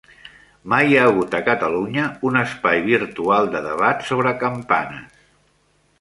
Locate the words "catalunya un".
1.49-2.41